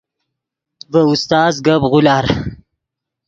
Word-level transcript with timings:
ڤے 0.91 1.01
استاز 1.11 1.53
گپ 1.65 1.81
غولار 1.91 2.25